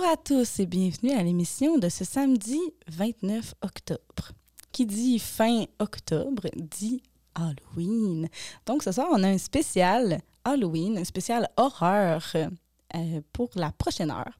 [0.00, 2.58] Bonjour à tous et bienvenue à l'émission de ce samedi
[2.88, 4.32] 29 octobre.
[4.72, 7.02] Qui dit fin octobre dit
[7.34, 8.26] Halloween.
[8.64, 14.10] Donc ce soir, on a un spécial Halloween, un spécial horreur euh, pour la prochaine
[14.10, 14.32] heure.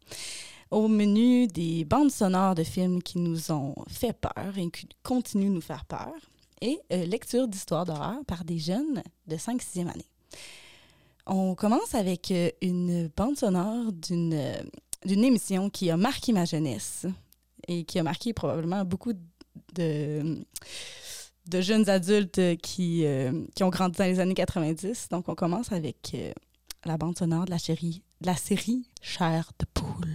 [0.70, 5.50] Au menu des bandes sonores de films qui nous ont fait peur et qui continuent
[5.50, 6.14] de nous faire peur,
[6.62, 10.08] et euh, lecture d'histoires d'horreur par des jeunes de 5-6e année.
[11.26, 14.54] On commence avec euh, une bande sonore d'une
[15.04, 17.06] d'une émission qui a marqué ma jeunesse
[17.68, 19.12] et qui a marqué probablement beaucoup
[19.74, 20.44] de,
[21.46, 25.08] de jeunes adultes qui, euh, qui ont grandi dans les années 90.
[25.10, 26.32] Donc, on commence avec euh,
[26.84, 30.08] la bande sonore de la, de la série Chair de poule.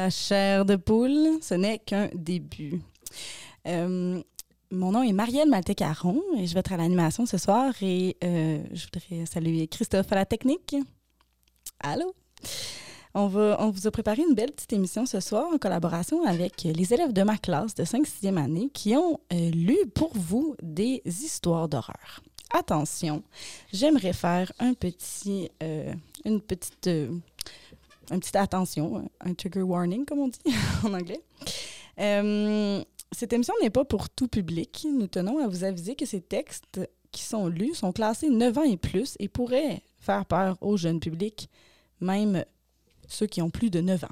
[0.00, 1.38] La chair de poule?
[1.42, 2.80] Ce n'est qu'un début.
[3.68, 4.22] Euh,
[4.70, 8.62] mon nom est Marielle Malté-Caron et je vais être à l'animation ce soir et euh,
[8.72, 10.74] je voudrais saluer Christophe à la technique.
[11.80, 12.14] Allô?
[13.12, 16.62] On, va, on vous a préparé une belle petite émission ce soir en collaboration avec
[16.62, 21.02] les élèves de ma classe de 5-6e année qui ont euh, lu pour vous des
[21.04, 22.22] histoires d'horreur.
[22.52, 23.22] Attention,
[23.72, 25.50] j'aimerais faire un petit,
[26.24, 26.90] une petite,
[28.10, 30.40] une petite attention, un trigger warning comme on dit
[30.84, 31.20] en anglais.
[31.98, 32.82] Euh,
[33.12, 34.86] cette émission n'est pas pour tout public.
[34.90, 38.62] Nous tenons à vous aviser que ces textes qui sont lus sont classés 9 ans
[38.62, 41.48] et plus et pourraient faire peur au jeune public,
[42.00, 42.44] même
[43.08, 44.08] ceux qui ont plus de 9 ans.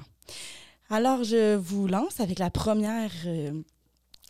[0.89, 3.61] Alors, je vous lance avec la première euh,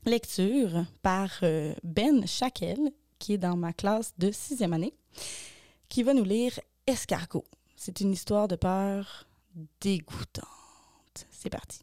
[0.06, 2.78] lecture par euh, Ben Chakel,
[3.18, 4.94] qui est dans ma classe de sixième année,
[5.88, 7.46] qui va nous lire Escargot.
[7.76, 9.29] C'est une histoire de peur
[9.82, 11.28] dégoûtante.
[11.32, 11.80] C'est parti.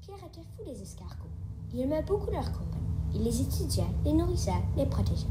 [0.00, 1.30] Pierre était fou des escargots.
[1.74, 2.86] Il aimait beaucoup leur compagnie.
[3.12, 5.26] Il les étudiait, les nourrissait, les protégeait.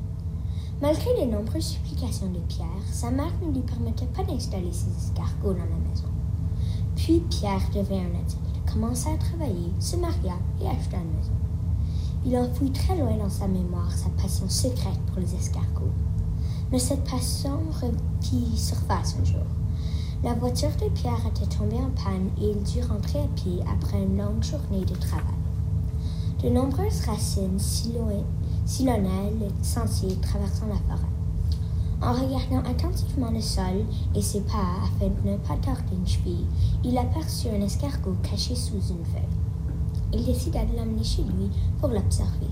[0.81, 5.53] Malgré les nombreuses supplications de Pierre, sa mère ne lui permettait pas d'installer ses escargots
[5.53, 6.09] dans la maison.
[6.97, 11.31] Puis Pierre devint un adulte, commença à travailler, se maria et acheta une maison.
[12.25, 15.94] Il enfouit très loin dans sa mémoire sa passion secrète pour les escargots.
[16.72, 19.46] Mais cette passion refit surface un jour.
[20.25, 24.02] La voiture de Pierre était tombée en panne et il dut rentrer à pied après
[24.02, 25.24] une longue journée de travail.
[26.41, 28.24] De nombreuses racines sillonnaient
[29.40, 31.12] le sentier traversant la forêt.
[32.02, 33.85] En regardant attentivement le sol
[34.16, 36.47] et ses pas afin de ne pas tordre une cheville,
[36.84, 40.12] il aperçut un escargot caché sous une feuille.
[40.12, 42.50] Il décida de l'emmener chez lui pour l'observer.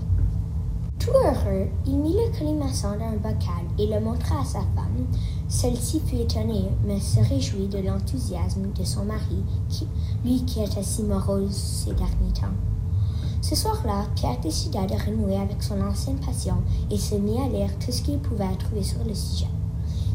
[1.00, 5.06] Tout heureux, il mit le colimaçon dans un bocal et le montra à sa femme.
[5.48, 9.86] Celle-ci fut étonnée, mais se réjouit de l'enthousiasme de son mari, qui,
[10.24, 12.54] lui qui était si morose ces derniers temps.
[13.42, 16.56] Ce soir-là, Pierre décida de renouer avec son ancienne passion
[16.90, 19.50] et se mit à lire tout ce qu'il pouvait trouver sur le sujet.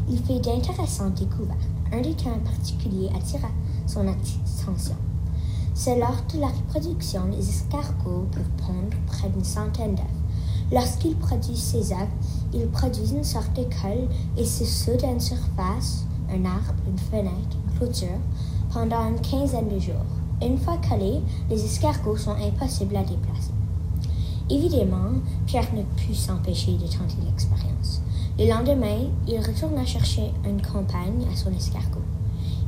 [0.08, 1.58] Il fit d'intéressantes découvertes.
[1.92, 3.48] Un détail en particulier attira
[3.86, 4.96] son attention.
[5.74, 10.19] C'est lors de la reproduction, les escargots peuvent pondre près d'une centaine d'œufs.
[10.72, 12.08] Lorsqu'ils produisent ces œufs,
[12.54, 16.98] ils produisent une sorte de colle et se soudent à une surface, un arbre, une
[16.98, 18.20] fenêtre, une clôture,
[18.72, 19.94] pendant une quinzaine de jours.
[20.40, 21.20] Une fois collés,
[21.50, 23.50] les escargots sont impossibles à déplacer.
[24.48, 25.12] Évidemment,
[25.46, 28.00] Pierre ne put s'empêcher de tenter l'expérience.
[28.38, 32.00] Le lendemain, il retourna chercher une compagne à son escargot.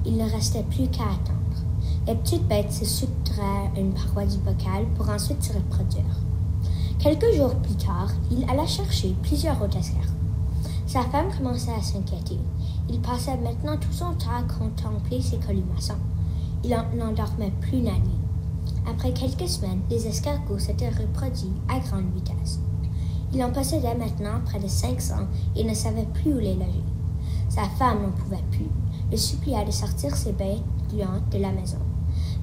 [0.05, 1.39] Il ne restait plus qu'à attendre.
[2.07, 3.43] La petite bête se soutrait
[3.77, 6.05] à une paroi du bocal pour ensuite se reproduire.
[7.03, 10.13] Quelques jours plus tard, il alla chercher plusieurs escargots.
[10.87, 12.39] Sa femme commençait à s'inquiéter.
[12.89, 15.99] Il passait maintenant tout son temps à contempler ses colimaçons.
[16.63, 18.21] Il n'en dormait plus la nuit.
[18.89, 22.61] Après quelques semaines, les escargots s'étaient reproduits à grande vitesse.
[23.33, 25.27] Il en possédait maintenant près de 500
[25.57, 26.85] et ne savait plus où les loger.
[27.49, 28.71] Sa femme n'en pouvait plus,
[29.11, 31.79] le supplia de sortir ses bêtes gluantes de la maison.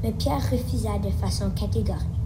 [0.03, 2.18] mais Pierre refusa de façon catégorique.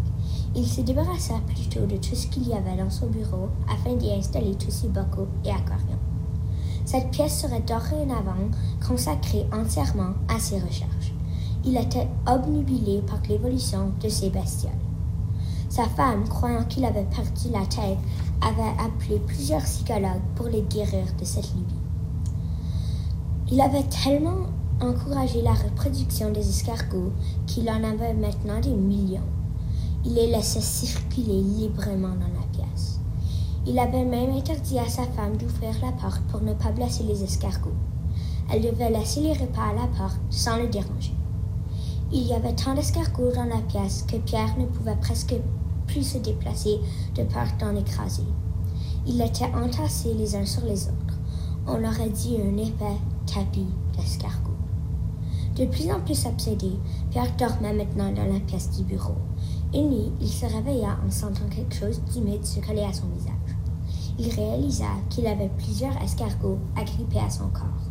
[0.55, 4.11] Il se débarrassa plutôt de tout ce qu'il y avait dans son bureau afin d'y
[4.11, 5.97] installer tous ses bocaux et aquariums.
[6.85, 8.51] Cette pièce serait dorénavant
[8.87, 11.13] consacrée entièrement à ses recherches.
[11.65, 14.71] Il était obnubilé par l'évolution de ces bestioles.
[15.69, 17.97] Sa femme, croyant qu'il avait perdu la tête,
[18.41, 21.73] avait appelé plusieurs psychologues pour les guérir de cette lubie.
[23.51, 24.45] Il avait tellement
[24.81, 27.11] encouragé la reproduction des escargots
[27.47, 29.21] qu'il en avait maintenant des millions.
[30.05, 32.99] Il les laissait circuler librement dans la pièce.
[33.65, 37.23] Il avait même interdit à sa femme d'ouvrir la porte pour ne pas blesser les
[37.23, 37.71] escargots.
[38.51, 41.15] Elle devait laisser les repas à la porte sans le déranger.
[42.11, 45.35] Il y avait tant d'escargots dans la pièce que Pierre ne pouvait presque
[45.87, 46.79] plus se déplacer
[47.15, 48.25] de peur d'en écraser.
[49.07, 51.17] Ils étaient entassés les uns sur les autres.
[51.65, 53.67] On aurait dit un épais tapis
[53.97, 54.51] d'escargots.
[55.55, 56.71] De plus en plus obsédé,
[57.09, 59.15] Pierre dormait maintenant dans la pièce du bureau.
[59.73, 63.33] Une nuit, il se réveilla en sentant quelque chose d'humide se coller à son visage.
[64.19, 67.89] Il réalisa qu'il avait plusieurs escargots agrippés à son corps.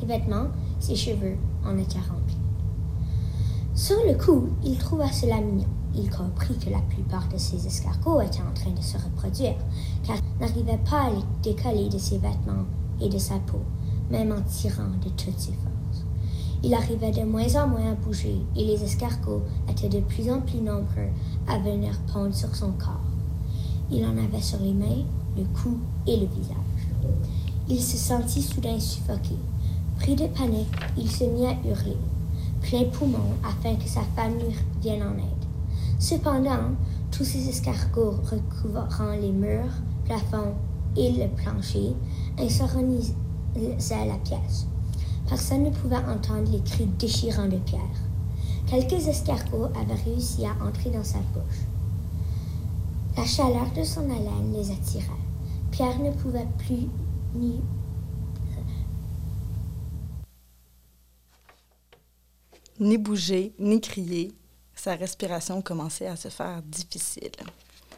[0.00, 0.48] Ses vêtements,
[0.80, 2.38] ses cheveux en étaient remplis.
[3.74, 5.68] Sur le coup, il trouva cela mignon.
[5.94, 9.56] Il comprit que la plupart de ces escargots étaient en train de se reproduire,
[10.02, 12.64] car il n'arrivait pas à les décoller de ses vêtements
[13.02, 13.60] et de sa peau,
[14.10, 15.75] même en tirant de toutes ses forces.
[16.66, 20.40] Il arrivait de moins en moins à bouger et les escargots étaient de plus en
[20.40, 21.12] plus nombreux
[21.46, 23.06] à venir pondre sur son corps.
[23.88, 25.04] Il en avait sur les mains,
[25.36, 25.78] le cou
[26.08, 26.56] et le visage.
[27.68, 29.36] Il se sentit soudain suffoqué.
[30.00, 30.66] Pris de panique,
[30.98, 31.96] il se mit à hurler,
[32.62, 35.46] plein poumon, afin que sa lui vienne en aide.
[36.00, 36.74] Cependant,
[37.12, 39.70] tous ces escargots recouvrant les murs,
[40.04, 40.54] plafonds
[40.96, 41.94] et le plancher
[42.40, 43.14] insoronisaient
[43.54, 44.66] la pièce.
[45.28, 47.80] Personne ne pouvait entendre les cris déchirants de Pierre.
[48.68, 51.64] Quelques escargots avaient réussi à entrer dans sa bouche.
[53.16, 55.06] La chaleur de son haleine les attirait.
[55.70, 56.88] Pierre ne pouvait plus
[57.34, 57.60] ni
[62.78, 64.32] Ni bouger, ni crier,
[64.74, 67.32] sa respiration commençait à se faire difficile.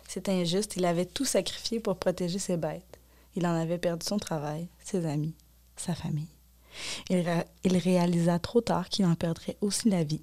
[0.07, 2.99] C'était injuste, il avait tout sacrifié pour protéger ses bêtes.
[3.35, 5.35] Il en avait perdu son travail, ses amis,
[5.77, 6.38] sa famille.
[7.11, 10.23] Il, ré- il réalisa trop tard qu'il en perdrait aussi la vie.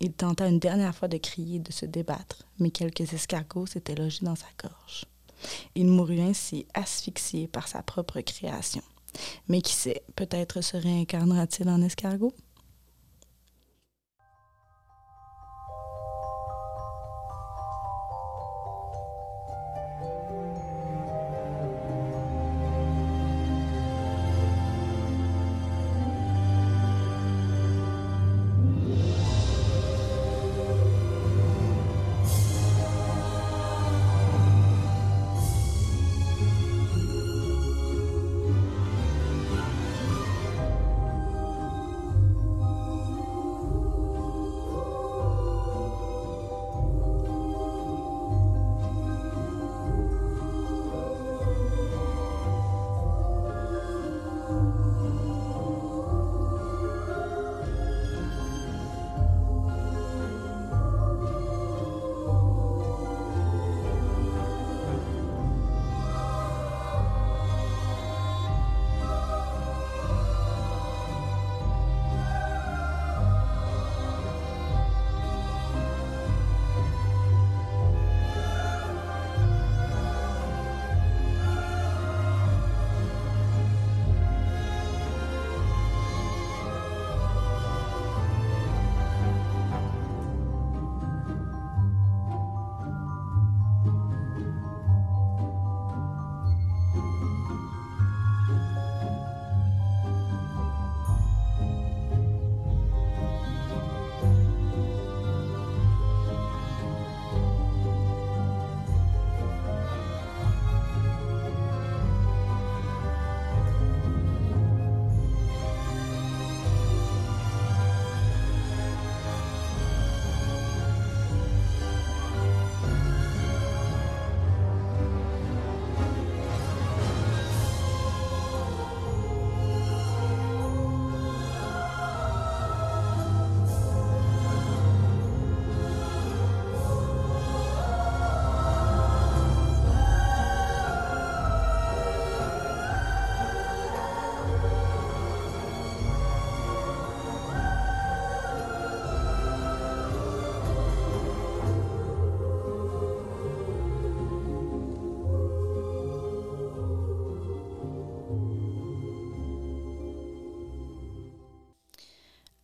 [0.00, 3.94] Il tenta une dernière fois de crier et de se débattre, mais quelques escargots s'étaient
[3.94, 5.04] logés dans sa gorge.
[5.74, 8.82] Il mourut ainsi asphyxié par sa propre création.
[9.48, 12.32] Mais qui sait, peut-être se réincarnera-t-il en escargot?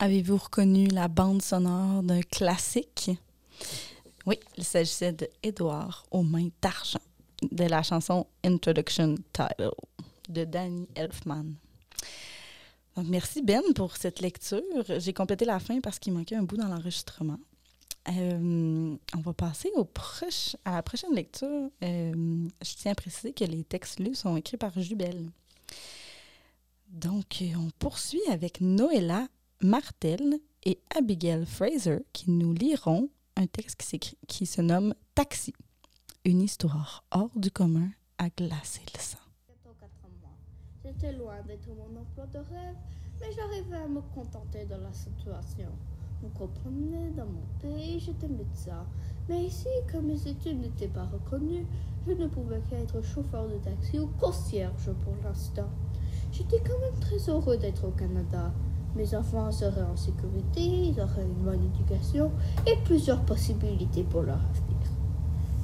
[0.07, 3.11] Avez-vous reconnu la bande sonore d'un classique?
[4.25, 7.01] Oui, il s'agissait de Édouard aux mains d'argent,
[7.51, 9.73] de la chanson Introduction Title
[10.29, 11.47] de Danny Elfman.
[13.05, 14.63] Merci Ben pour cette lecture.
[14.97, 17.41] J'ai complété la fin parce qu'il manquait un bout dans l'enregistrement.
[18.09, 21.69] Euh, on va passer au proche, à la prochaine lecture.
[21.83, 25.33] Euh, je tiens à préciser que les textes lus sont écrits par Jubel.
[26.91, 29.27] Donc, on poursuit avec Noëlla
[29.63, 35.55] Martel et Abigail Fraser qui nous liront un texte qui, qui se nomme Taxi,
[36.25, 39.19] une histoire hors du commun à glacer le sang.
[40.85, 42.77] J'étais loin d'être mon emploi de rêve,
[43.21, 45.71] mais j'arrivais à me contenter de la situation.
[46.23, 48.87] Vous comprenez, dans mon pays, j'étais médecin.
[49.29, 51.67] Mais ici, comme mes études n'étaient pas reconnues,
[52.07, 55.69] je ne pouvais qu'être chauffeur de taxi ou concierge pour l'instant.
[56.31, 58.53] J'étais quand même très heureux d'être au Canada.
[58.97, 62.31] Mes enfants seraient en sécurité, ils auraient une bonne éducation
[62.67, 64.76] et plusieurs possibilités pour leur avenir.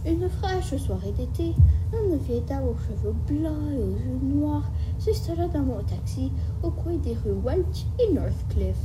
[0.05, 1.55] Une fraîche soirée d'été,
[1.95, 6.31] un vieille dame aux cheveux blancs et aux yeux noirs s'installa dans mon taxi
[6.63, 8.77] au coin des rues Welch et Northcliffe.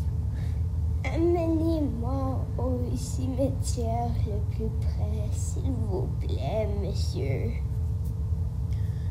[1.03, 7.51] Amenez-moi au cimetière le plus près, s'il vous plaît, monsieur.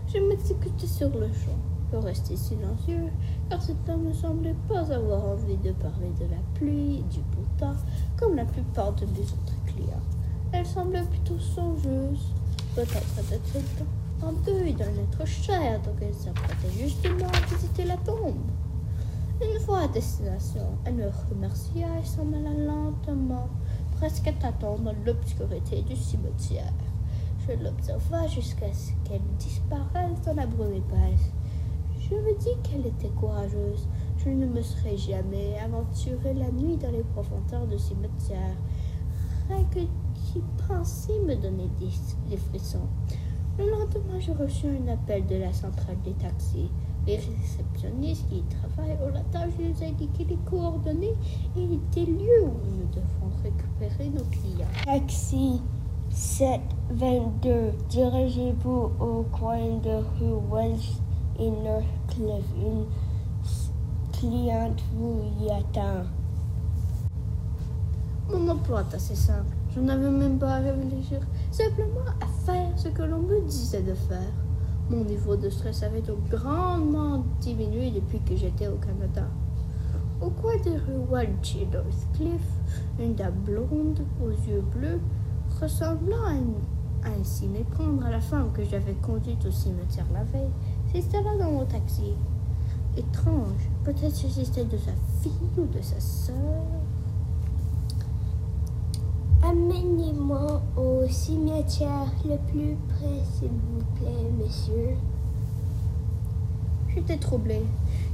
[0.06, 1.75] Je m'exécutais sur le champ.
[1.92, 3.10] Je restais silencieux,
[3.48, 7.46] car cet homme ne semblait pas avoir envie de parler de la pluie du beau
[7.58, 7.76] temps,
[8.16, 10.02] comme la plupart de mes autres clients.
[10.52, 12.32] Elle semblait plutôt songeuse,
[12.74, 13.64] peut-être d'être
[14.22, 18.50] en deuil d'un être cher, donc elle s'apprêtait justement à visiter la tombe.
[19.40, 23.48] Une fois à destination, elle me remercia et s'en alla lentement,
[23.98, 26.72] presque tâtons dans l'obscurité du cimetière.
[27.46, 31.30] Je l'observa jusqu'à ce qu'elle disparaisse dans la brume épaisse.
[32.08, 33.88] Je me dis qu'elle était courageuse.
[34.18, 38.56] Je ne me serais jamais aventuré la nuit dans les profondeurs du cimetière.
[39.48, 42.86] Rien que d'y penser me donnait des, frissons.
[43.58, 46.70] Le lendemain, je reçus un appel de la centrale des taxis.
[47.08, 51.14] Les réceptionnistes qui travaillent ont la tâche de nous indiquer les coordonnées
[51.56, 54.66] et des lieux où nous devons récupérer nos clients.
[54.84, 55.60] Taxi
[56.10, 61.00] 722, dirigez-vous au coin de rue Welsh
[61.38, 62.52] et Northcliffe.
[62.56, 62.84] Une
[64.12, 66.04] cliente vous y attend.
[68.30, 69.54] Mon emploi est assez simple.
[69.74, 73.94] Je n'avais même pas à réfléchir, simplement à faire ce que l'on me disait de
[73.94, 74.32] faire.
[74.88, 79.28] Mon niveau de stress avait donc grandement diminué depuis que j'étais au Canada.
[80.20, 81.68] Au coin des rues Welch et
[82.98, 85.00] une dame blonde aux yeux bleus,
[85.60, 90.50] ressemblant à, à ainsi méprendre à la femme que j'avais conduite au cimetière la veille,
[90.92, 92.14] s'installa dans mon taxi.
[92.96, 96.34] Étrange, peut-être s'agissait de sa fille ou de sa sœur.
[99.42, 104.96] Amenez-moi au cimetière le plus près, s'il vous plaît, monsieur.
[106.88, 107.62] J'étais troublée.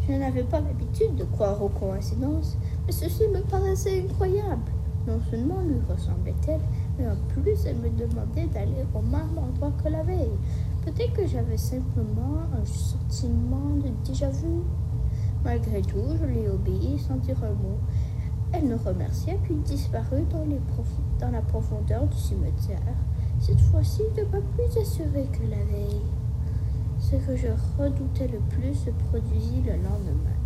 [0.08, 4.72] Je n'avais pas l'habitude de croire aux coïncidences, mais ceci me paraissait incroyable.
[5.06, 6.60] Non seulement lui ressemblait-elle,
[6.98, 10.36] mais en plus elle me demandait d'aller au même endroit que la veille.
[10.84, 14.62] Peut-être que j'avais simplement un sentiment de déjà-vu.
[15.44, 17.78] Malgré tout, je lui obéis sans dire un mot.
[18.52, 22.78] Elle me remercia puis disparut dans, la profondeur du cimetière.
[23.40, 26.02] Cette fois-ci, de pas plus assurée que la veille.
[26.98, 27.48] Ce que je
[27.78, 30.38] redoutais le plus se produisit le lendemain.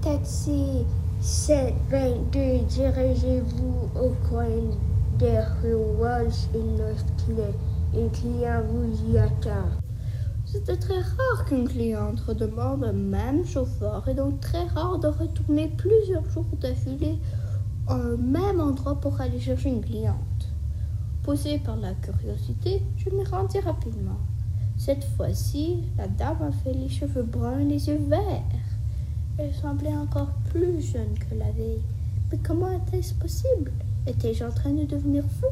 [0.00, 0.84] Taxi
[1.20, 4.48] 722, dirigez-vous au coin
[5.18, 7.73] des rues Welsh et Northcliffe.
[7.94, 9.20] Client vous y.
[10.44, 15.68] C'était très rare qu'une cliente redemande un même chauffeur et donc très rare de retourner
[15.76, 17.20] plusieurs jours d'affilée
[17.86, 20.16] un même endroit pour aller chercher une cliente.
[21.22, 24.18] Poussée par la curiosité, je m'y rendis rapidement.
[24.76, 28.42] Cette fois-ci, la dame avait les cheveux bruns et les yeux verts.
[29.38, 31.82] Elle semblait encore plus jeune que la veille.
[32.32, 33.70] Mais comment était-ce possible?
[34.04, 35.46] Étais-je en train de devenir fou?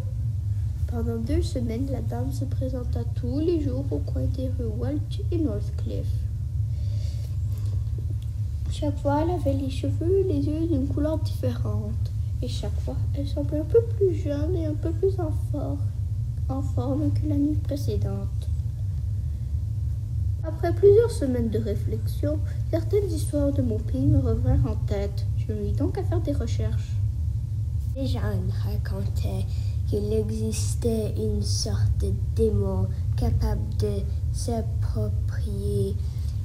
[0.93, 5.23] Pendant deux semaines, la dame se présenta tous les jours au coin des rues Welch
[5.31, 6.13] et Northcliffe.
[8.71, 12.13] Chaque fois, elle avait les cheveux et les yeux d'une couleur différente.
[12.43, 15.79] Et chaque fois, elle semblait un peu plus jeune et un peu plus en, for-
[16.51, 18.49] en forme que la nuit précédente.
[20.45, 22.39] Après plusieurs semaines de réflexion,
[22.71, 25.25] certaines histoires de mon pays me revinrent en tête.
[25.39, 26.93] Je me mis donc à faire des recherches.
[27.97, 28.21] Les gens
[28.65, 29.47] racontaient
[29.93, 34.01] qu'il existait une sorte de démon capable de
[34.33, 35.95] s'approprier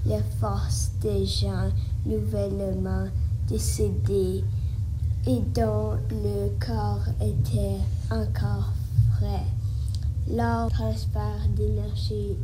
[0.06, 1.70] les forces des gens
[2.06, 3.06] nouvellement
[3.48, 4.44] décédé
[5.26, 7.80] et dont le corps était
[8.12, 8.74] encore
[9.14, 9.48] frais.
[10.30, 12.36] Lors transfert d'énergie,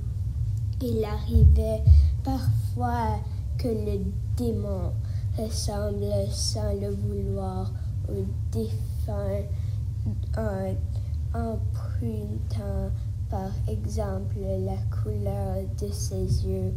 [0.82, 1.84] il arrivait
[2.24, 3.20] parfois
[3.58, 4.00] que le
[4.38, 4.94] démon
[5.38, 7.74] ressemble sans le vouloir
[8.08, 9.44] au défunt
[11.34, 12.90] empruntant
[13.30, 16.74] par exemple la couleur de ses yeux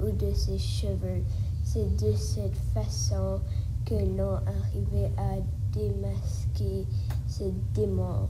[0.00, 1.22] ou de ses cheveux.
[1.64, 3.40] C'est de cette façon
[3.84, 5.36] que l'on arrivait à
[5.72, 6.86] démasquer
[7.26, 8.28] ce démon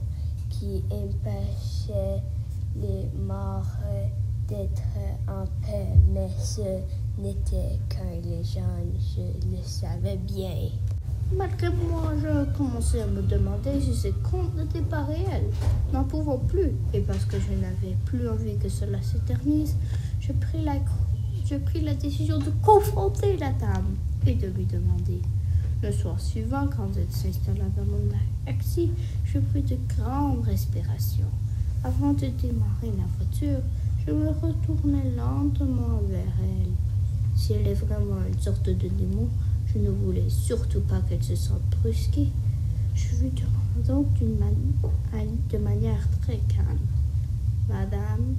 [0.49, 2.21] qui empêchait
[2.75, 3.65] les morts
[4.47, 4.81] d'être
[5.27, 6.81] en paix, mais ce
[7.17, 10.69] n'était qu'un légende, je le savais bien.
[11.35, 15.49] Malgré moi, je commençais à me demander si ces contes n'étaient pas réels.
[15.93, 19.75] N'en pouvant plus, et parce que je n'avais plus envie que cela s'éternise,
[20.19, 20.75] je pris la,
[21.45, 23.95] je pris la décision de confronter la dame
[24.25, 25.21] et de lui demander.
[25.83, 28.09] Le soir suivant, quand elle s'installa dans mon
[28.45, 28.91] taxi,
[29.23, 31.31] je pris de grandes respirations.
[31.83, 33.61] Avant de démarrer la voiture,
[34.05, 36.71] je me retournai lentement vers elle.
[37.35, 39.29] Si elle est vraiment une sorte de démon,
[39.73, 42.29] je ne voulais surtout pas qu'elle se sente brusquée.
[42.95, 44.07] Je lui demande donc
[45.51, 46.79] de manière très calme.
[47.67, 48.35] Madame,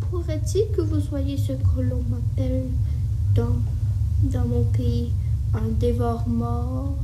[0.00, 2.66] pourrait-il que vous soyez ce que l'on m'appelle
[3.34, 3.56] dans,
[4.24, 5.12] dans mon pays
[5.54, 6.96] un dévore-mort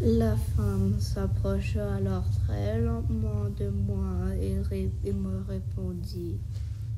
[0.00, 6.36] La femme s'approcha alors très lentement de moi et me répondit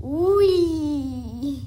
[0.01, 1.63] Oui.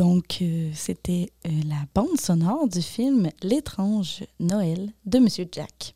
[0.00, 5.94] Donc, euh, c'était euh, la bande sonore du film L'étrange Noël de Monsieur Jack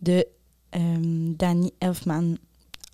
[0.00, 0.24] de
[0.76, 2.36] euh, Danny Elfman.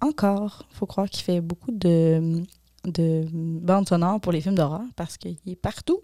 [0.00, 2.42] Encore, faut croire qu'il fait beaucoup de,
[2.84, 6.00] de bandes sonores pour les films d'horreur parce qu'il est partout.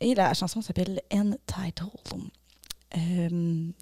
[0.00, 1.80] Et la chanson s'appelle Entitled.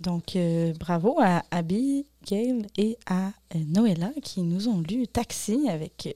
[0.01, 0.39] Donc,
[0.79, 6.09] bravo à Abby, Gail et à Noëlla qui nous ont lu Taxi avec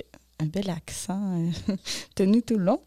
[0.42, 1.76] un bel accent euh,
[2.14, 2.83] tenu tout le long.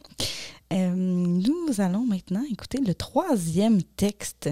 [0.74, 4.50] Euh, nous allons maintenant écouter le troisième texte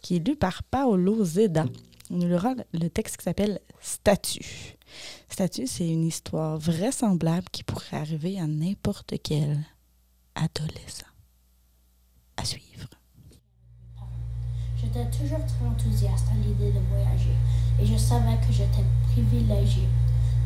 [0.00, 1.66] qui est lu par Paolo Zeda.
[2.10, 4.76] On lira le texte qui s'appelle Statue.
[5.28, 9.58] Statue, c'est une histoire vraisemblable qui pourrait arriver à n'importe quel
[10.34, 11.06] adolescent.
[12.36, 12.88] À suivre.
[14.76, 17.36] J'étais toujours très enthousiaste à l'idée de voyager
[17.80, 19.82] et je savais que j'étais privilégié.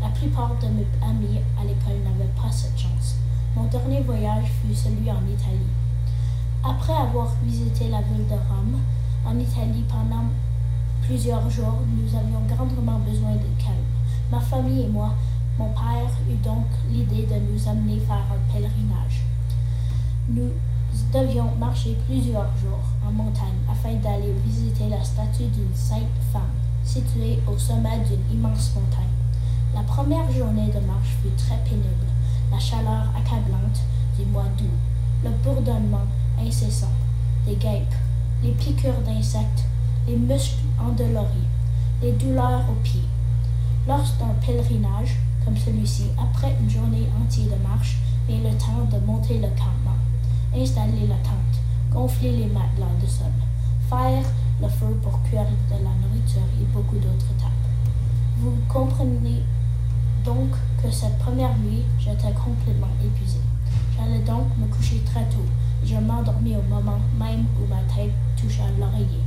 [0.04, 3.16] La plupart de mes amis à l'école n'avaient pas cette chance.
[3.56, 5.72] Mon dernier voyage fut celui en Italie.
[6.62, 8.80] Après avoir visité la ville de Rome,
[9.24, 10.24] en Italie pendant
[11.00, 13.88] plusieurs jours, nous avions grandement besoin de calme.
[14.30, 15.14] Ma famille et moi,
[15.58, 19.24] mon père eut donc l'idée de nous amener faire un pèlerinage.
[20.28, 20.50] Nous
[21.14, 26.42] devions marcher plusieurs jours en montagne afin d'aller visiter la statue d'une sainte femme
[26.84, 29.13] située au sommet d'une immense montagne.
[29.74, 32.06] La première journée de marche fut très pénible.
[32.50, 33.80] La chaleur accablante
[34.16, 34.70] du mois d'août,
[35.24, 36.06] le bourdonnement
[36.40, 36.92] incessant
[37.46, 37.94] des guêpes,
[38.42, 39.64] les piqûres d'insectes,
[40.06, 41.48] les muscles endoloris,
[42.00, 43.08] les douleurs aux pieds.
[43.88, 49.04] Lors d'un pèlerinage comme celui-ci, après une journée entière de marche, vient le temps de
[49.04, 49.98] monter le campement
[50.56, 51.60] installer la tente,
[51.90, 53.26] gonfler les matelas de sol,
[53.88, 54.24] faire
[54.62, 57.50] le feu pour cuire de la nourriture et beaucoup d'autres étapes.
[58.38, 59.42] Vous comprenez
[60.24, 60.50] donc
[60.82, 63.38] que cette première nuit, j'étais complètement épuisé.
[63.96, 65.44] J'allais donc me coucher très tôt
[65.82, 69.22] et je m'endormis au moment même où ma tête toucha l'oreiller.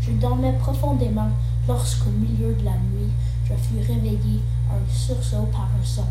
[0.00, 1.28] Je dormais profondément
[1.66, 3.10] lorsqu'au milieu de la nuit,
[3.44, 6.04] je fus réveillé un sursaut par un son.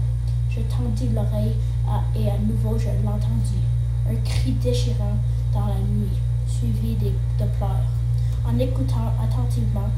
[0.50, 1.56] Je tendis l'oreille
[1.88, 3.64] à- et à nouveau je l'entendis
[4.10, 5.16] un cri déchirant
[5.54, 7.86] dans la nuit, suivi de pleurs.
[8.48, 9.90] En écoutant attentivement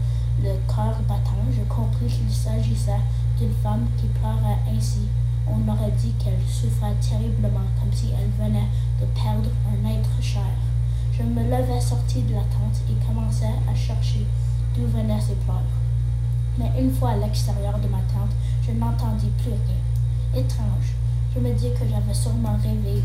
[0.44, 3.02] le cœur battant, je compris qu'il s'agissait
[3.38, 5.08] d'une femme qui pleurait ainsi.
[5.48, 8.68] On aurait dit qu'elle souffrait terriblement, comme si elle venait
[9.00, 10.54] de perdre un être cher.
[11.12, 14.28] Je me levai, sorti de la tente et commençai à chercher
[14.76, 15.62] d'où venaient ces pleurs.
[16.60, 20.42] Mais une fois à l'extérieur de ma tente, je n'entendis plus rien.
[20.42, 20.94] Étrange.
[21.34, 23.04] Je me dis que j'avais sûrement rêvé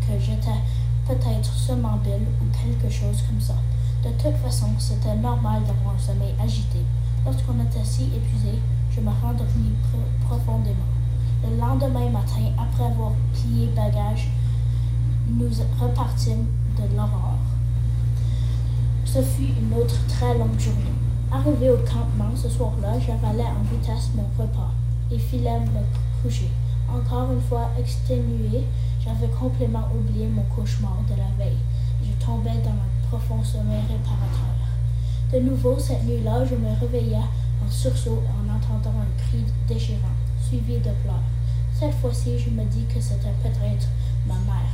[0.00, 0.60] que j'étais
[1.06, 3.56] peut-être somnambule ou quelque chose comme ça.
[4.02, 6.78] De toute façon, c'était normal d'avoir un sommeil agité.
[7.24, 8.58] Lorsqu'on était si épuisé,
[8.90, 10.88] je me rendormis pro- profondément.
[11.44, 14.30] Le lendemain matin, après avoir plié bagages,
[15.28, 17.38] nous repartîmes de l'aurore.
[19.04, 20.96] Ce fut une autre très longue journée.
[21.32, 24.72] Arrivé au campement ce soir-là, j'avalais en vitesse mon repas
[25.12, 26.50] et filais me coucher.
[26.88, 28.64] Encore une fois exténué,
[29.04, 31.58] j'avais complètement oublié mon cauchemar de la veille.
[32.02, 34.54] Je tombais dans un profond sommeil réparateur.
[35.32, 40.78] De nouveau, cette nuit-là, je me réveillai en sursaut en entendant un cri déchirant, suivi
[40.78, 41.26] de pleurs.
[41.74, 43.88] Cette fois-ci, je me dis que c'était peut-être
[44.28, 44.70] ma mère.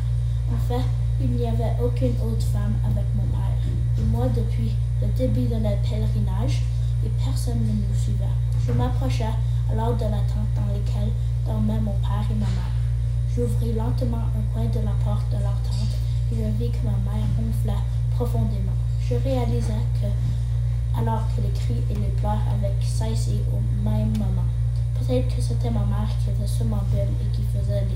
[0.53, 0.85] En fait,
[1.19, 3.57] il n'y avait aucune autre femme avec mon père.
[3.99, 6.63] Et moi, depuis le début de notre pèlerinage,
[7.05, 8.37] et personne ne nous suivait.
[8.67, 9.33] Je m'approchai
[9.71, 11.13] alors de la tente dans laquelle
[11.47, 12.77] dormaient mon père et ma mère.
[13.35, 15.97] J'ouvris lentement un coin de la porte de leur tente
[16.33, 17.83] et je vis que ma mère ronflait
[18.19, 24.49] Je réalisai que, alors que les cris et les pleurs avaient cessé au même moment,
[24.99, 27.87] peut-être que c'était ma mère qui était somnambule et qui faisait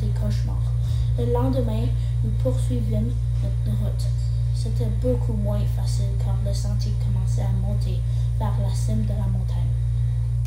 [0.00, 0.72] des cauchemars.
[1.18, 1.86] Le lendemain,
[2.22, 3.10] nous poursuivîmes
[3.42, 4.06] notre route.
[4.54, 7.98] C'était beaucoup moins facile car le sentier commençait à monter
[8.38, 9.74] vers la cime de la montagne.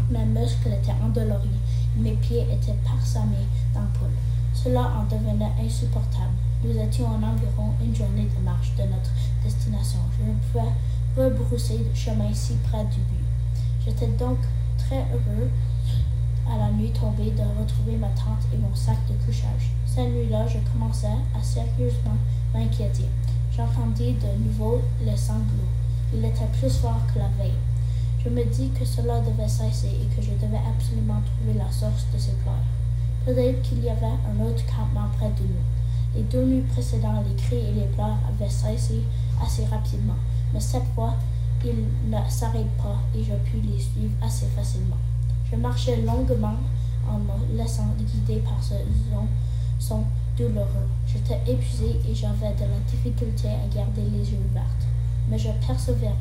[0.10, 1.60] Mes muscles étaient endoloris
[1.98, 4.16] mes pieds étaient parsemés d'ampoules.
[4.54, 6.49] Cela en devenait insupportable.
[6.62, 10.00] Nous étions en environ une journée de marche de notre destination.
[10.20, 10.74] Je ne pouvais
[11.16, 13.26] rebrousser le chemin si près du but.
[13.86, 14.38] J'étais donc
[14.78, 15.50] très heureux
[16.52, 19.72] à la nuit tombée de retrouver ma tente et mon sac de couchage.
[19.86, 22.18] Cette nuit-là, je commençais à sérieusement
[22.54, 23.06] m'inquiéter.
[23.56, 25.72] J'entendis de nouveau les sanglots.
[26.14, 27.58] Il était plus fort que la veille.
[28.22, 32.06] Je me dis que cela devait cesser et que je devais absolument trouver la source
[32.14, 32.68] de ces pleurs.
[33.26, 35.79] Peut-être qu'il y avait un autre campement près de nous.
[36.16, 39.02] Les deux nuits précédentes, les cris et les pleurs avaient cessé
[39.44, 40.18] assez rapidement,
[40.54, 41.14] mais cette fois,
[41.64, 44.98] ils ne s'arrêtent pas et je pus les suivre assez facilement.
[45.52, 46.56] Je marchais longuement
[47.08, 48.76] en me laissant guider par ce
[49.12, 49.28] son,
[49.80, 50.04] son
[50.38, 50.88] douloureux.
[51.06, 54.64] J'étais épuisée et j'avais de la difficulté à garder les yeux ouverts.
[55.30, 56.14] Mais je persévérais.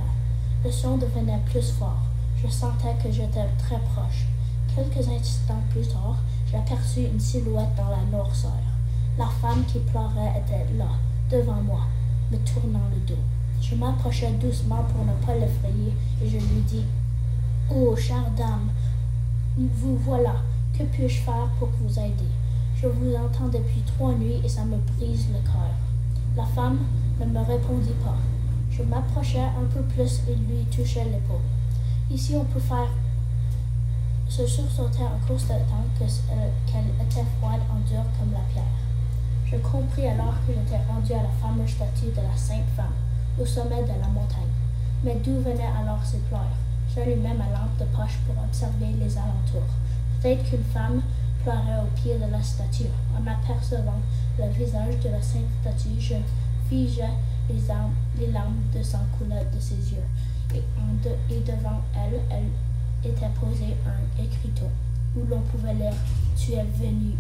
[0.65, 2.03] Le son devenait plus fort.
[2.43, 4.27] Je sentais que j'étais très proche.
[4.75, 6.17] Quelques instants plus tard,
[6.51, 8.53] j'aperçus une silhouette dans la noirceur.
[9.19, 10.91] La femme qui pleurait était là,
[11.29, 11.81] devant moi,
[12.31, 13.21] me tournant le dos.
[13.61, 16.85] Je m'approchai doucement pour ne pas l'effrayer et je lui dis
[17.69, 18.71] Oh, chère dame,
[19.57, 20.37] vous voilà.
[20.73, 22.31] Que puis-je faire pour vous aider?
[22.81, 25.75] Je vous entends depuis trois nuits et ça me brise le cœur.
[26.37, 26.79] La femme
[27.19, 28.19] ne me répondit pas.
[28.71, 31.43] Je m'approchai un peu plus et lui touchai l'épaule.
[32.09, 32.89] Ici, on peut faire
[34.29, 38.88] se sursauter en constatant que, euh, qu'elle était froide en dur comme la pierre.
[39.51, 42.93] Je compris alors que j'étais rendu à la fameuse statue de la Sainte Femme,
[43.41, 44.53] au sommet de la montagne.
[45.03, 46.53] Mais d'où venaient alors ces pleurs?
[46.95, 49.73] J'allumai ma lampe de poche pour observer les alentours.
[50.21, 51.01] Peut-être qu'une femme
[51.43, 52.91] pleurait au pied de la statue.
[53.17, 54.01] En apercevant
[54.39, 56.17] le visage de la sainte statue, je
[56.69, 57.17] figeais
[57.49, 57.63] les,
[58.19, 60.05] les larmes de sang coulaient de ses yeux.
[60.55, 64.69] Et, devant elle, elle était posé un écriteau
[65.17, 65.95] où l'on pouvait lire
[66.37, 67.15] Tu es venu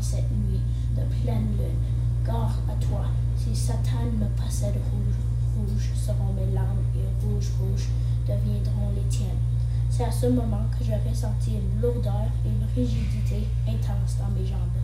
[0.00, 0.60] cette nuit
[0.96, 1.80] de pleine lune.
[2.24, 5.18] Gare à toi, si Satan me possède rouge,
[5.56, 7.88] rouge seront mes larmes et rouge, rouge
[8.26, 9.42] deviendront les tiennes.
[9.90, 14.46] C'est à ce moment que je ressentis une lourdeur et une rigidité intense dans mes
[14.46, 14.80] jambes.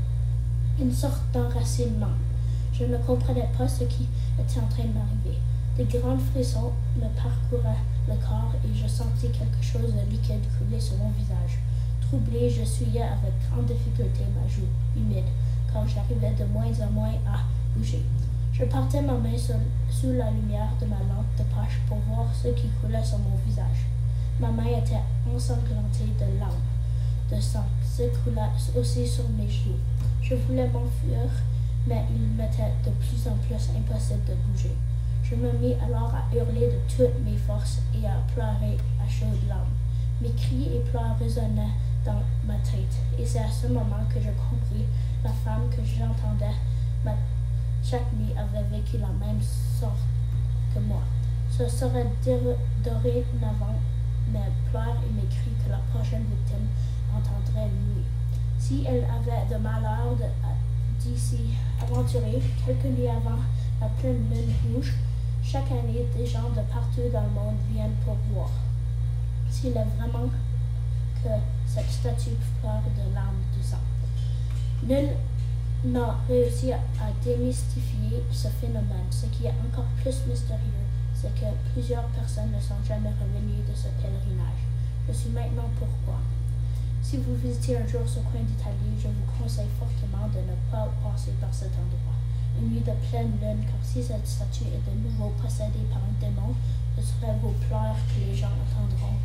[0.80, 2.14] Une sorte d'enracinement.
[2.72, 4.06] Je ne comprenais pas ce qui
[4.38, 5.38] était en train de m'arriver.
[5.76, 10.80] Des grands frissons me parcouraient le corps et je sentis quelque chose de liquide couler
[10.80, 11.58] sur mon visage.
[12.10, 15.30] Troublé, je suyais avec grande difficulté ma joue humide,
[15.72, 17.38] quand j'arrivais de moins en moins à
[17.76, 18.02] bouger.
[18.52, 22.48] Je portais ma main sous, la lumière de ma lampe de poche pour voir ce
[22.48, 23.86] qui coulait sur mon visage.
[24.40, 24.98] Ma main était
[25.32, 26.66] ensanglantée de larmes,
[27.30, 28.02] de sang, ce
[28.76, 29.78] aussi sur mes joues.
[30.20, 31.30] Je voulais m'enfuir,
[31.86, 34.74] mais il m'était de plus en plus impossible de bouger.
[35.22, 39.48] Je me mis alors à hurler de toutes mes forces et à pleurer à chaudes
[39.48, 39.68] larmes.
[40.20, 41.70] Mes cris et pleurs résonnaient
[42.04, 44.84] dans ma tête, et c'est à ce moment que je compris
[45.22, 46.54] la femme que j'entendais
[47.82, 49.98] chaque nuit avait vécu la même sorte
[50.74, 51.02] que moi.
[51.50, 53.74] Ce serait dorénavant
[54.32, 54.38] mes
[54.70, 56.68] pleurs et mes cris que la prochaine victime
[57.12, 58.04] entendrait nuit.
[58.58, 60.14] Si elle avait de malheur
[61.00, 63.40] d'ici aventurer quelques nuits avant
[63.80, 64.94] la pleine lune rouge,
[65.42, 68.50] chaque année, des gens de partout dans le monde viennent pour voir
[69.50, 70.28] s'il est vraiment
[71.22, 71.34] que
[71.66, 73.84] cette statue pleure de larmes de sang.
[74.82, 75.10] Nul
[75.84, 76.80] n'a réussi à
[77.24, 79.08] démystifier ce phénomène.
[79.10, 83.74] Ce qui est encore plus mystérieux, c'est que plusieurs personnes ne sont jamais revenues de
[83.74, 84.64] ce pèlerinage.
[85.08, 86.20] Je suis maintenant pourquoi.
[87.02, 90.88] Si vous visitez un jour ce coin d'Italie, je vous conseille fortement de ne pas
[91.02, 92.20] passer par cet endroit
[92.58, 96.14] une nuit de pleine lune, car si cette statue est de nouveau possédée par un
[96.20, 96.54] démon,
[96.96, 99.16] ce seraient vos pleurs que les gens entendront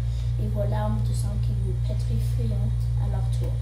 [0.41, 2.71] et vos larmes de sang qui vous pétrifieront
[3.03, 3.53] à leur tour.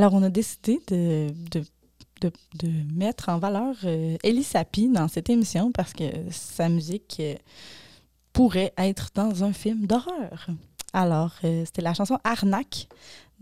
[0.00, 1.62] Alors, on a décidé de, de,
[2.22, 7.18] de, de mettre en valeur euh, Elie Sapi dans cette émission parce que sa musique
[7.20, 7.34] euh,
[8.32, 10.46] pourrait être dans un film d'horreur.
[10.94, 12.88] Alors, euh, c'était la chanson Arnaque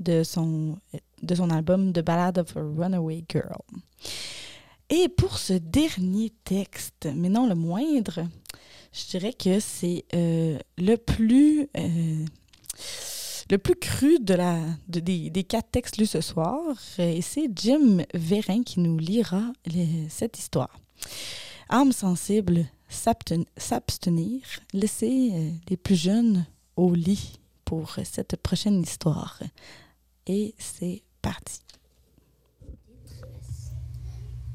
[0.01, 0.77] de son,
[1.23, 3.63] de son album The Ballad of a Runaway Girl.
[4.91, 8.27] Et pour ce dernier texte, mais non le moindre,
[8.93, 11.69] je dirais que c'est euh, le plus
[13.51, 16.61] le plus cru de la, de- des, quatre textes lus ce soir.
[16.99, 19.43] Euh, c'est Jim Vérin qui nous lira
[20.09, 20.79] cette histoire.
[21.69, 24.41] Âme sensible, s'absten- s'abstenir,
[24.73, 26.47] laisser euh, les plus jeunes
[26.77, 29.41] au lit pour cette prochaine histoire.
[30.27, 31.61] Et c'est parti.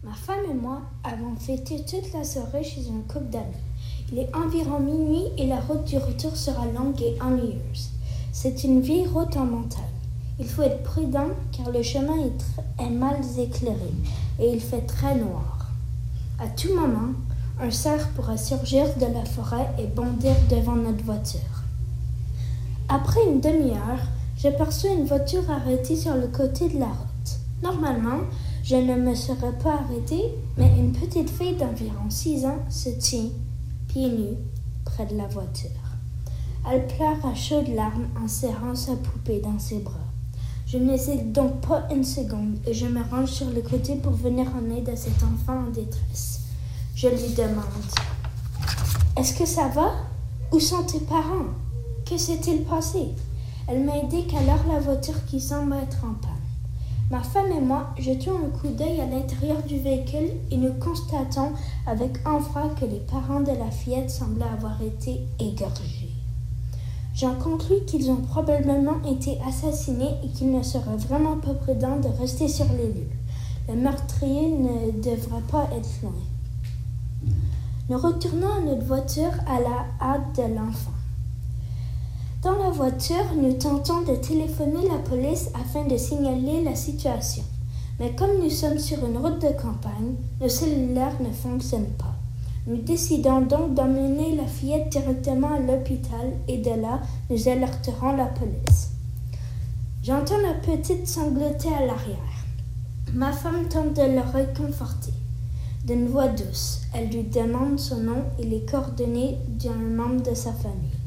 [0.04, 3.56] Ma femme et moi avons fêté toute la soirée chez un couple d'amis.
[4.12, 7.90] Il est environ minuit et la route du retour sera longue et ennuyeuse.
[8.36, 9.84] C'est une vieille route en montagne.
[10.40, 12.16] Il faut être prudent car le chemin
[12.80, 13.94] est mal éclairé
[14.40, 15.70] et il fait très noir.
[16.40, 17.14] À tout moment,
[17.62, 21.40] un cerf pourra surgir de la forêt et bondir devant notre voiture.
[22.90, 24.02] Après une demi-heure,
[24.36, 27.40] j'aperçois une voiture arrêtée sur le côté de la route.
[27.62, 28.22] Normalement,
[28.64, 33.30] je ne me serais pas arrêtée, mais une petite fille d'environ 6 ans se tient,
[33.90, 34.38] pieds nus,
[34.86, 35.83] près de la voiture.
[36.72, 40.00] Elle pleure à chaudes larmes en serrant sa poupée dans ses bras.
[40.66, 44.48] Je n'hésite donc pas une seconde et je me range sur le côté pour venir
[44.56, 46.42] en aide à cet enfant en détresse.
[46.96, 47.64] Je lui demande
[49.18, 49.92] Est-ce que ça va?
[50.52, 51.52] Où sont tes parents?
[52.06, 53.10] Que s'est-il passé?
[53.68, 56.32] Elle m'a dit qu'alors la voiture qui semble être en panne.
[57.12, 61.52] Ma femme et moi jetons un coup d'œil à l'intérieur du véhicule et nous constatons
[61.86, 66.03] avec effroi que les parents de la fillette semblaient avoir été égorgés.
[67.24, 72.10] J'en conclus qu'ils ont probablement été assassinés et qu'il ne serait vraiment pas prudent de
[72.20, 73.10] rester sur les lieux.
[73.70, 76.12] Le meurtrier ne devrait pas être loin.
[77.88, 80.92] Nous retournons à notre voiture à la hâte de l'enfant.
[82.42, 87.44] Dans la voiture, nous tentons de téléphoner la police afin de signaler la situation.
[88.02, 92.13] Mais comme nous sommes sur une route de campagne, nos cellulaires ne fonctionnent pas.
[92.66, 98.28] Nous décidons donc d'emmener la fillette directement à l'hôpital et de là, nous alerterons la
[98.28, 98.92] police.
[100.02, 102.18] J'entends la petite sangloter à l'arrière.
[103.14, 105.12] Ma femme tente de le réconforter.
[105.86, 110.54] D'une voix douce, elle lui demande son nom et les coordonnées d'un membre de sa
[110.54, 110.98] famille.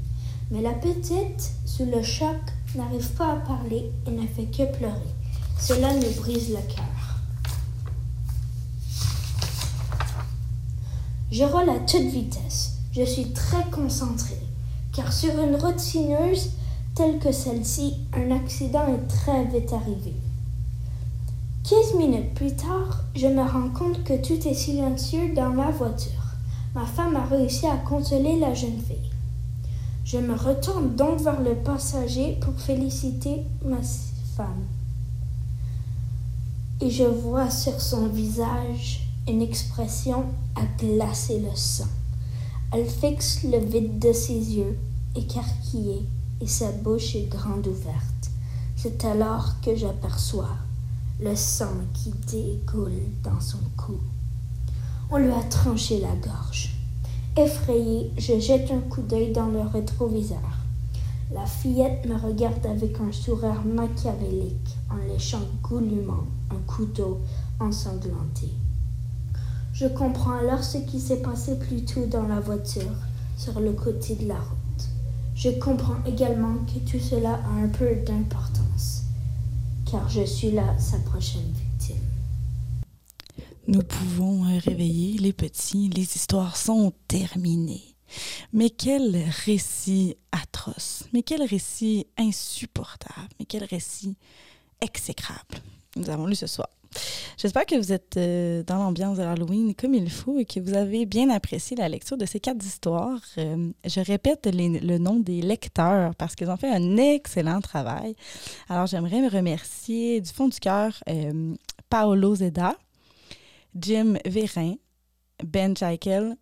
[0.50, 2.36] Mais la petite, sous le choc,
[2.74, 5.14] n'arrive pas à parler et ne fait que pleurer.
[5.58, 6.95] Cela nous brise le cœur.
[11.38, 12.78] Je roule à toute vitesse.
[12.92, 14.40] Je suis très concentrée,
[14.94, 16.52] car sur une route sinueuse
[16.94, 20.14] telle que celle-ci, un accident est très vite arrivé.
[21.68, 26.24] 15 minutes plus tard, je me rends compte que tout est silencieux dans ma voiture.
[26.74, 29.10] Ma femme a réussi à consoler la jeune fille.
[30.06, 33.82] Je me retourne donc vers le passager pour féliciter ma
[34.36, 34.64] femme.
[36.80, 40.24] Et je vois sur son visage une expression
[40.54, 41.88] à glacer le sang.
[42.72, 44.78] Elle fixe le vide de ses yeux,
[45.14, 46.06] écarquillés,
[46.40, 48.30] et sa bouche est grande ouverte.
[48.76, 50.56] C'est alors que j'aperçois
[51.20, 53.98] le sang qui découle dans son cou.
[55.10, 56.74] On lui a tranché la gorge.
[57.36, 60.38] Effrayée, je jette un coup d'œil dans le rétroviseur.
[61.32, 67.20] La fillette me regarde avec un sourire machiavélique en léchant goulûment un couteau
[67.58, 68.50] ensanglanté.
[69.78, 72.96] Je comprends alors ce qui s'est passé plus tôt dans la voiture,
[73.36, 74.88] sur le côté de la route.
[75.34, 79.02] Je comprends également que tout cela a un peu d'importance,
[79.84, 82.02] car je suis là sa prochaine victime.
[83.68, 87.94] Nous pouvons réveiller les petits, les histoires sont terminées.
[88.54, 94.16] Mais quel récit atroce, mais quel récit insupportable, mais quel récit
[94.80, 95.60] exécrable
[95.96, 96.68] nous avons lu ce soir.
[97.36, 100.74] J'espère que vous êtes euh, dans l'ambiance de l'Halloween comme il faut et que vous
[100.74, 103.20] avez bien apprécié la lecture de ces quatre histoires.
[103.36, 108.16] Euh, je répète le nom des lecteurs parce qu'ils ont fait un excellent travail.
[108.68, 111.54] Alors, j'aimerais me remercier du fond du cœur euh,
[111.90, 112.74] Paolo Zeda,
[113.74, 114.74] Jim Vérin,
[115.44, 116.36] Ben Scheikel,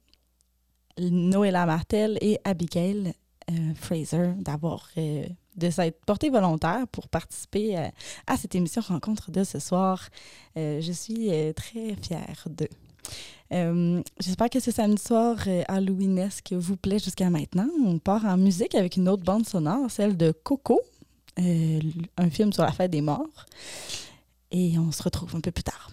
[0.99, 3.15] Noëlla Martel et Abigail
[3.75, 4.89] Fraser d'avoir
[5.57, 7.89] de s'être porté volontaire pour participer euh,
[8.27, 10.09] à cette émission rencontre de ce soir.
[10.57, 12.69] Euh, je suis euh, très fière d'eux.
[14.19, 15.37] J'espère que ce samedi soir
[15.69, 17.69] Halloweenesque vous plaît jusqu'à maintenant.
[17.85, 20.81] On part en musique avec une autre bande sonore, celle de Coco,
[21.37, 23.47] un film sur la fête des morts.
[24.51, 25.93] et on se retrouve un peu plus tard.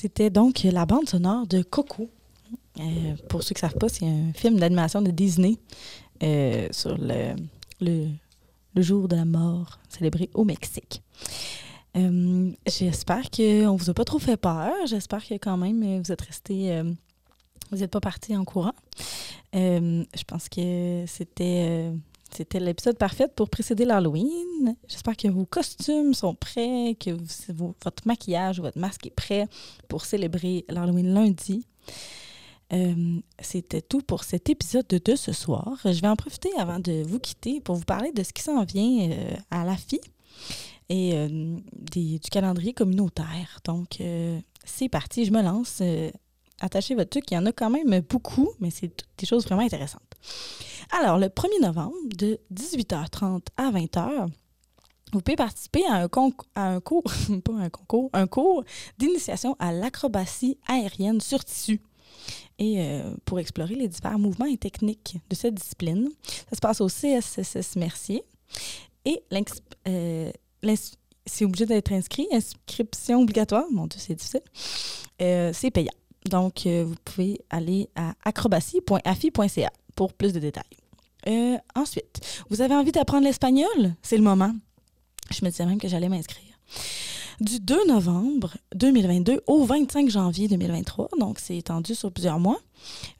[0.00, 2.08] C'était donc la bande sonore de Coco.
[2.78, 5.56] Euh, pour ceux qui ne savent pas, c'est un film d'animation de Disney
[6.22, 8.06] euh, sur le,
[8.76, 11.02] jour de la mort célébré au Mexique.
[11.96, 14.72] Euh, J'espère qu'on ne vous a pas trop fait peur.
[14.86, 16.80] J'espère que quand même vous êtes restés.
[17.72, 18.74] vous n'êtes pas partis en courant.
[19.52, 21.90] Je pense que c'était.
[22.38, 24.76] C'était l'épisode parfait pour précéder l'Halloween.
[24.86, 27.10] J'espère que vos costumes sont prêts, que
[27.80, 29.48] votre maquillage, votre masque est prêt
[29.88, 31.66] pour célébrer l'Halloween lundi.
[32.72, 35.80] Euh, C'était tout pour cet épisode de, ce soir.
[35.84, 38.62] Je vais en profiter avant de vous quitter pour vous parler de ce qui s'en
[38.62, 40.00] vient euh, à la FI
[40.88, 43.58] et euh, du calendrier communautaire.
[43.64, 44.00] Donc,
[44.64, 45.82] c'est parti, je me lance.
[46.60, 49.62] Attachez votre truc, il y en a quand même beaucoup, mais c'est des choses vraiment
[49.62, 50.07] intéressantes.
[50.90, 54.28] Alors, le 1er novembre, de 18h30 à 20h,
[55.12, 56.02] vous pouvez participer à
[56.56, 58.64] un, cours,
[58.98, 61.80] d'initiation à l'acrobatie aérienne sur tissu.
[62.58, 66.08] Et euh, pour explorer les divers mouvements et techniques de cette discipline,
[66.50, 68.24] ça se passe au CSSS Mercier.
[69.04, 69.22] Et
[69.86, 70.32] euh,
[71.26, 74.42] c'est obligé d'être inscrit, inscription obligatoire, mon Dieu, c'est difficile.
[75.22, 75.92] Euh, c'est payant.
[76.28, 80.62] Donc, euh, vous pouvez aller à acrobatie.afi.ca pour plus de détails.
[81.26, 82.20] Euh, ensuite,
[82.50, 83.96] vous avez envie d'apprendre l'espagnol?
[84.00, 84.54] C'est le moment.
[85.32, 86.56] Je me disais même que j'allais m'inscrire.
[87.40, 92.60] Du 2 novembre 2022 au 25 janvier 2023, donc c'est étendu sur plusieurs mois,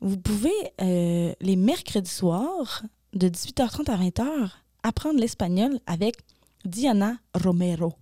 [0.00, 4.50] vous pouvez, euh, les mercredis soirs, de 18h30 à 20h,
[4.84, 6.14] apprendre l'espagnol avec
[6.64, 7.94] Diana Romero.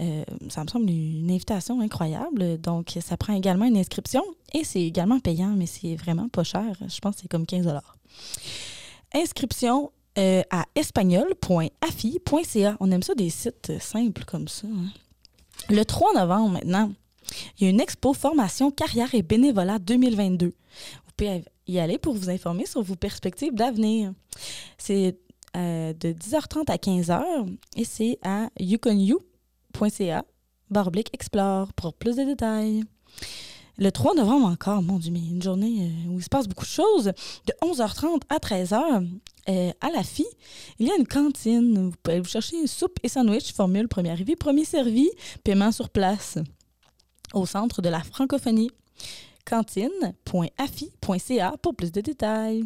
[0.00, 2.58] Euh, ça me semble une invitation incroyable.
[2.58, 4.22] Donc, ça prend également une inscription
[4.54, 6.76] et c'est également payant, mais c'est vraiment pas cher.
[6.80, 7.66] Je pense que c'est comme 15
[9.12, 12.76] Inscription euh, à espagnol.afi.ca.
[12.80, 14.66] On aime ça des sites simples comme ça.
[14.66, 14.88] hein.
[15.68, 16.90] Le 3 novembre maintenant,
[17.58, 20.46] il y a une expo formation carrière et bénévolat 2022.
[20.46, 20.52] Vous
[21.16, 24.12] pouvez y aller pour vous informer sur vos perspectives d'avenir.
[24.78, 25.18] C'est
[25.56, 27.22] euh, de 10h30 à 15h
[27.76, 28.48] et c'est à
[29.74, 30.24] yukonyu.ca
[30.70, 32.84] baroblique explore pour plus de détails.
[33.78, 36.66] Le 3 novembre encore, mon Dieu, mais une journée euh, où il se passe beaucoup
[36.66, 37.04] de choses.
[37.46, 39.08] De 11h30 à 13h,
[39.48, 40.26] euh, à la FI,
[40.78, 41.88] il y a une cantine.
[41.88, 45.08] Vous pouvez vous chercher une soupe et sandwich, formule premier arrivé, premier servi,
[45.44, 46.38] paiement sur place,
[47.32, 48.70] au centre de la francophonie.
[49.44, 52.64] Cantine.afi.ca pour plus de détails.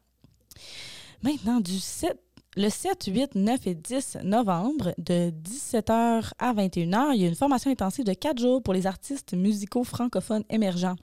[1.23, 2.15] Maintenant, du 7,
[2.57, 7.35] le 7, 8, 9 et 10 novembre, de 17h à 21h, il y a une
[7.35, 10.95] formation intensive de 4 jours pour les artistes musicaux francophones émergents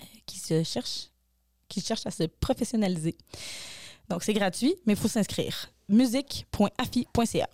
[0.00, 1.08] euh, qui se cherchent,
[1.68, 3.16] qui cherchent à se professionnaliser.
[4.08, 5.70] Donc, c'est gratuit, mais il faut s'inscrire.
[5.88, 7.48] musique.afi.ca.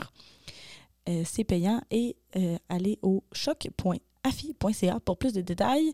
[1.08, 5.92] Euh, c'est payant et euh, allez au choc.afi.ca pour plus de détails.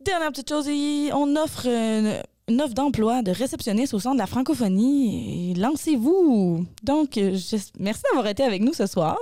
[0.00, 0.68] Dernière petite chose,
[1.12, 5.54] on offre une, offre d'emploi de réceptionniste au centre de la francophonie.
[5.54, 6.66] Lancez-vous!
[6.82, 7.36] Donc, euh,
[7.78, 9.18] merci d'avoir été avec nous ce soir.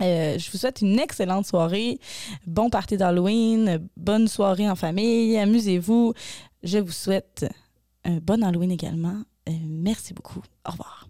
[0.00, 1.98] Je vous souhaite une excellente soirée,
[2.46, 6.12] bon party d'Halloween, bonne soirée en famille, amusez-vous.
[6.62, 7.46] Je vous souhaite
[8.04, 9.22] un bon Halloween également.
[9.48, 10.42] Euh, merci beaucoup.
[10.66, 11.06] Au revoir.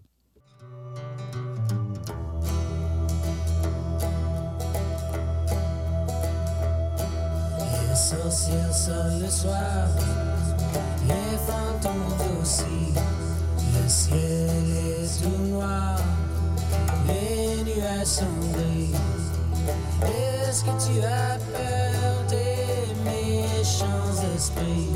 [7.89, 9.87] Les sorcières sonnent le soir,
[11.07, 12.93] les fantômes aussi.
[13.73, 15.99] Le ciel est tout noir,
[17.07, 18.95] les nuages sont gris.
[20.03, 24.91] Est-ce que tu as peur des méchants esprits?